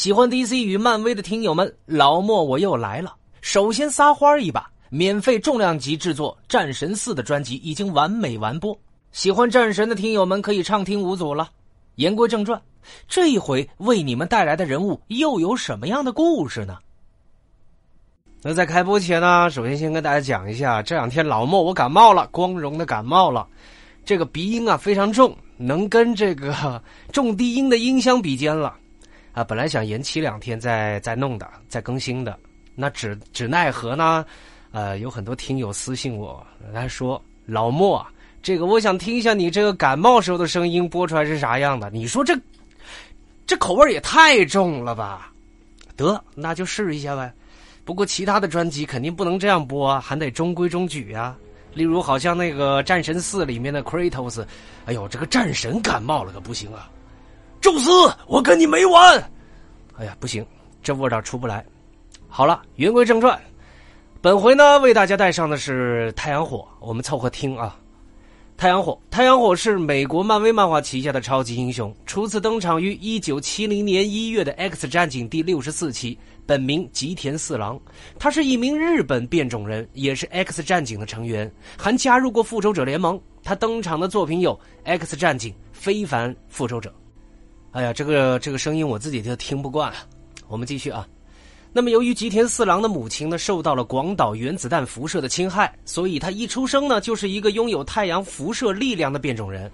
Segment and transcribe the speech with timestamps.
[0.00, 3.14] 喜欢 DC 与漫威的听友们，老莫我又来了。
[3.42, 8.74] 首先撒花一把，免费重量级制作《战神四》的专辑已经完美完播。
[9.12, 11.50] 喜欢战神的听友们可以畅听无阻了。
[11.96, 12.58] 言归正传，
[13.08, 16.78] 这一回为你们带来的人物又有什么样的故事呢？
[18.40, 23.46] 那在开播前呢，首先先跟大家讲一下，这两天老莫我感冒了，光荣的感冒了，
[24.06, 28.78] 这个鼻音啊非常重，能跟这个重低音的音箱比肩了。
[29.44, 32.38] 本来想延期两天再再弄的，再更新的，
[32.74, 34.24] 那只只奈何呢？
[34.72, 38.06] 呃，有很多听友私信我，他说：“老莫，
[38.42, 41.90] 这个我想听一下你这个感冒时候的声音播出来是啥样的？
[41.90, 42.38] 你说这
[43.46, 45.32] 这口味也太重了吧？”
[45.96, 47.32] 得，那就试一下呗。
[47.84, 51.36] 不过其他的专辑肯定不能这样播啊，还得中规中矩啊。
[51.74, 54.44] 例如，好像那个《战神四》里面的 Kratos，
[54.86, 56.88] 哎呦，这个战神感冒了可不行啊。
[57.60, 57.90] 宙斯，
[58.26, 59.32] 我跟你没完！
[60.00, 60.44] 哎呀，不行，
[60.82, 61.62] 这味道出不来。
[62.26, 63.38] 好了，言归正传，
[64.22, 67.78] 本回呢为大家带上的是太阳火，我们凑合听啊。
[68.56, 77.78] 太阳火，太阳火是美国漫威漫画旗下的超级英雄，初次登场于一九七零年一月的《X 战警》第六十四期，本名吉田四郎。
[78.18, 83.20] 他是一名日本变种人，也是 X 战警的成员，还加入过复仇者联盟。
[83.42, 84.54] 他登场的作品有
[84.84, 86.88] 《X 战警：非凡复仇者》。
[87.72, 89.98] 哎呀，这个这个声音我自己就听不惯了。
[90.48, 91.06] 我们继续啊。
[91.72, 99.70] 那么，由于吉田四郎的母亲呢受到了广岛原子弹辐射的侵害，所以他一出生呢就是一个拥有太阳辐射力量的变种人。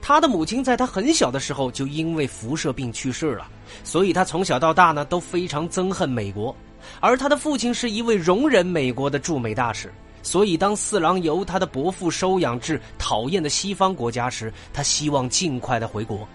[0.00, 3.48] 他的母亲在他很小的时候就因为辐射病去世了，
[3.82, 6.54] 所以他从小到大呢都非常憎恨美国。
[7.00, 16.28] 而他的父亲是一位容忍美国的驻美大使，所以当四郎由他的伯父收养至讨厌的西方国家时，他希望尽快的回国。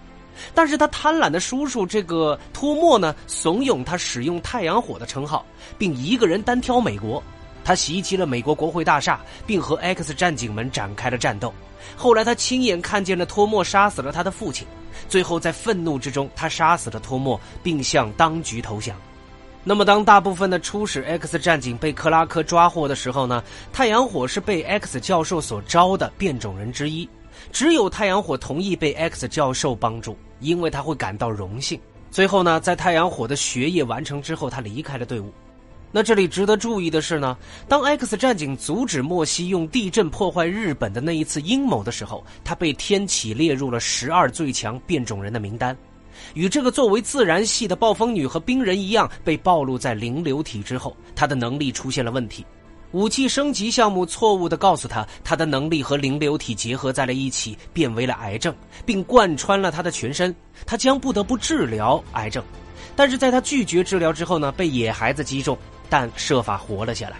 [0.54, 5.44] 但是他贪婪的叔叔这个托莫呢，怂恿他使用太阳火的称号，
[5.76, 7.22] 并一个人单挑美国。
[7.64, 11.52] 他袭击了美国国会大厦，并和 X 战警们展开了战斗。
[11.96, 14.66] 后来他亲眼看见了托莫杀死了他的父亲。
[15.08, 18.96] 最后在愤怒之中，他杀死了托莫，并向当局投降。
[19.64, 23.42] 那么当大部分的初始 X 战警被克拉克抓获的时候呢？
[23.72, 27.08] 太阳火是被 X 教授所招的变种人之一。
[27.52, 31.80] 只有太阳火同意被 X 教授帮助，因为他会感到荣幸。
[32.10, 35.32] 最后呢，在太阳火的学业完成之后，他离开了队伍。
[35.92, 37.36] 那这里值得注意的是呢，
[37.68, 45.76] 当 X 战警阻止莫西用地震破坏日本的那一次阴谋的时候，他被天启列入了十二最强变种人的名单，
[46.34, 52.44] 与这个作为自然系的暴风女和冰人一样，被暴露在灵流体之后，他的能力出现了问题。
[52.96, 60.34] 武器升级项目错误地告诉他，他的能力和灵流体结合在了一起，变为了癌症，并贯穿了他的全身。
[60.64, 62.42] 他将不得不治疗癌症，
[62.96, 65.58] 但是在他拒绝治疗之后呢，被野孩子击中，
[65.90, 67.18] 但设法活了下来。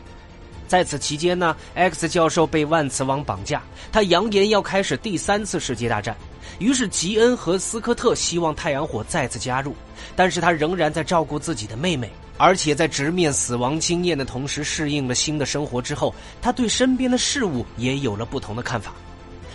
[0.67, 3.63] 在此期间呢，X 教授被万磁王绑架，
[3.93, 6.17] 他扬言要开始第三次世界大战。
[6.59, 9.77] 于是吉恩和斯科特希望太阳火再次加入，
[10.17, 12.11] 但是他仍然在照顾自己的妹妹。
[12.39, 18.95] 而且在直面死亡经验的同时，适应了新的生活之后，他对身边的事物也有了不同的看法。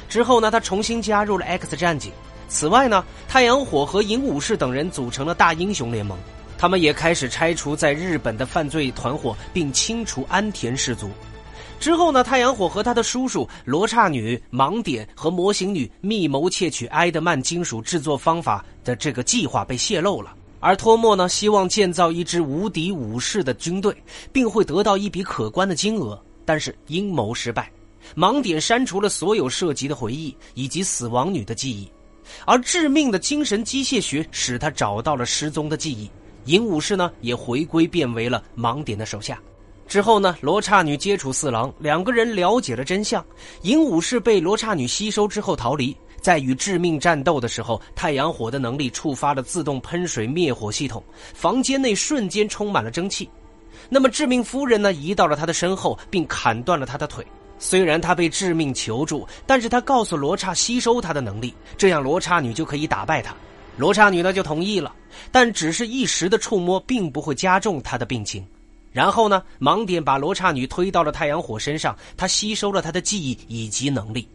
[0.09, 2.12] 之后呢，他重新加入了 X 战警。
[2.50, 6.18] 此外呢，太阳火和银武士等人组成了大英雄联盟，
[6.58, 11.09] 他们也开始拆除在日本的犯罪团伙，并清除安田氏族。
[11.80, 20.36] 之后呢，太阳火和他的叔叔罗刹女、盲点和模型女密谋窃取埃德曼金属制作方法的这个计划被泄露了。
[20.61, 23.94] 而托莫呢，希望建造一支无敌武士的军队，
[24.31, 26.17] 并会得到一笔可观的金额。
[26.45, 27.72] 但是阴谋失败，
[28.16, 31.91] 盲点删除了所有涉及的回忆以及死亡女的记忆，
[32.45, 36.09] 而致命的精神机械学使他找到了失踪的记忆。
[36.45, 39.39] 银武士呢，也回归变为了盲点的手下。
[39.88, 43.23] 之后呢，罗刹女接触四郎，两个人了解了真相。
[43.63, 45.95] 银武士被罗刹女吸收之后逃离。
[46.21, 51.03] 在与致命战斗的时候，太阳火的能力触发了自动喷水灭火系统，
[51.33, 53.27] 房间内瞬间充满了蒸汽。
[53.89, 57.25] 那么致命夫人呢，移到了他的身后，并砍断了他的腿。
[57.57, 63.35] 虽然他被致命求助，但是他告诉罗刹吸收他的能力，这样罗刹女就可以打败他。
[63.77, 64.94] 罗刹女呢就同意了，
[65.31, 68.45] 但只是一时的触摸，并不会加重他的病情。
[68.91, 74.27] 然后呢，盲点把罗刹女推到了太阳火身上，他吸收了他的记忆以及能力。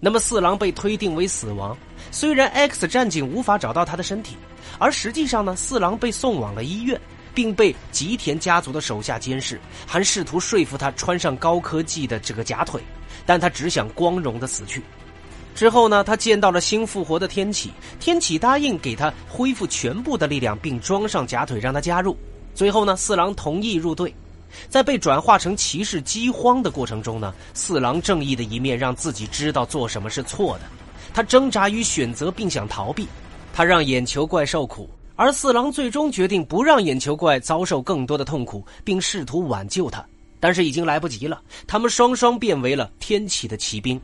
[0.00, 1.76] 那么四郎被推定为死亡，
[2.10, 4.36] 虽然 X 战警无法找到他的身体，
[4.78, 7.00] 而实际上呢，四郎被送往了医院，
[7.32, 12.82] 并被吉田家族的手下监视，还试图说服他穿上高科技的这个假腿，
[13.24, 14.82] 但他只想光荣的死去。
[15.54, 22.16] 之后呢，他见到了新复活的天启，天启答应给他恢复全部的力量，并装上假腿让他加入。
[22.54, 24.14] 最后呢，四郎同意入队。
[24.68, 30.64] 在被转化成骑士饥荒的过程中呢，四郎正义的一面让自己知道做什么是错的。
[31.12, 33.06] 他挣扎于选择，并想逃避。
[33.52, 40.04] 他让眼球怪受苦，而四郎最终决定不让眼球怪遭受更多的痛苦，并试图挽救他。
[40.40, 44.00] 但是已经来不及了，他们双双变为了天启的骑兵。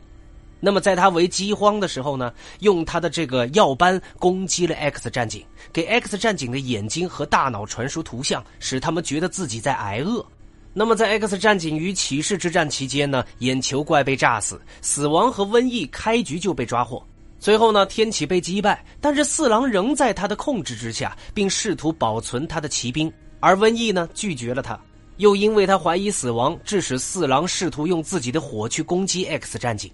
[0.63, 5.43] 那么，在他为饥荒的时候呢，用他的这个药斑攻击了 X 战警，
[5.73, 10.25] 给 X 战警的眼睛和大脑传输图像，使他们觉得自己在挨饿。
[10.73, 17.05] 那么，在 X 战警与骑士之战期间呢，眼球怪被炸死，死亡和瘟疫开局就被抓获。
[17.39, 23.11] 最后呢，天启被击败，但是四郎仍在他的控制之下，并试图保存他的骑兵。
[23.41, 24.79] 而瘟疫呢，拒绝了他，
[25.17, 29.91] 又因为他怀疑死亡，致使四郎试图用自己的火去攻击 X 战警。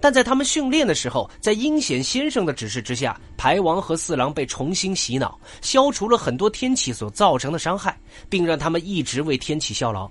[0.00, 7.96] 但在他们训练的时候，在阴险先生的指示之下，排王和四郎被重新洗脑，消除了很多天启所造成的伤害，
[8.28, 10.10] 并让他们一直为天启效劳。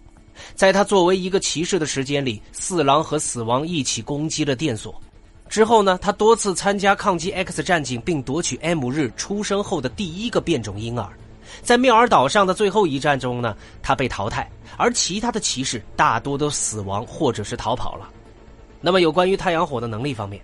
[0.55, 4.93] 在他作为一个骑士的时间里，四郎和死亡一起攻击了电锁。
[5.49, 11.09] 之后呢，他多次参加抗击 X 战警，并夺取 M 日出生后的第一个变种婴儿。
[11.61, 18.09] 在缪尔岛上的最后一战中呢，他被淘汰，而其他的骑士大多都死亡或者是逃跑了。
[18.81, 20.41] 那么，有关于太阳火的能力方面，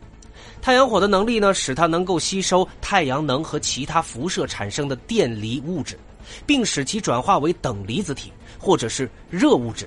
[0.62, 6.00] 太阳火的能力呢，使它能够吸收太阳能和其他辐射产生的电离物质，
[6.46, 8.32] 并使其转化为等离子体。
[8.64, 9.86] 或者是热物质，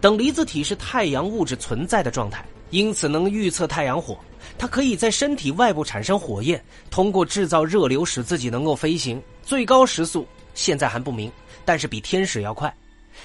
[0.00, 4.18] 等离子体是太阳物质存在的状态，因此能预测太阳火。
[4.58, 9.22] 它可以在身体外部产生火焰，通过制造热流使自己能够飞行。
[9.44, 11.30] 最高时速现在还不明，
[11.64, 12.74] 但是比天使要快。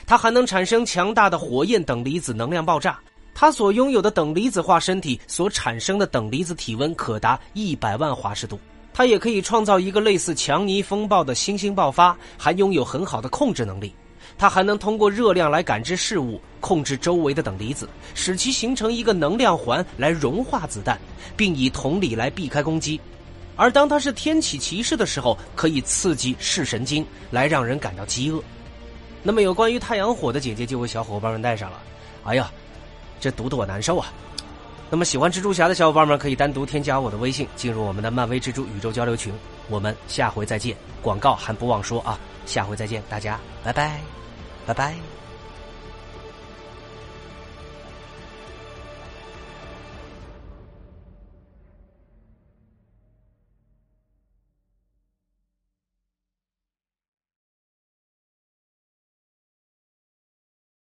[0.06, 3.00] 它还能产生强大的火焰等离子能量爆炸。
[3.34, 8.60] 它所拥有的等离子化身体所产生的等离子体温可达一百万华氏度。
[8.94, 13.94] 它也可以创造一个类似强尼风暴的新星爆发，还拥有很好的控制能力。
[14.42, 21.00] 它还能通过热量来感知事物，控制周围的等离子，使其形成一个能量环来融化子弹，
[21.38, 23.00] 并以同理来避开攻击。
[23.56, 28.42] 而当它是天启骑士的时候，可以刺激视神经来让人感到饥饿。
[29.22, 31.80] 那么有关于太阳火的姐姐就为小伙伴们带上了。
[32.24, 32.52] 哎呀，
[33.20, 34.12] 这读得我难受啊！
[34.90, 39.32] 那么喜欢蜘蛛侠的小伙伴们可以单独添加我的微信，进入我们的漫威蜘蛛宇宙交流群。
[39.70, 40.76] 我们下回再见。
[41.00, 42.18] 广告还不忘说啊，
[42.48, 44.21] 下回再见，大家拜拜。
[44.66, 45.21] 拜拜。